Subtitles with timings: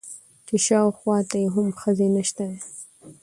[0.47, 2.57] چې شاوخوا ته يې هم ښځه نشته ده.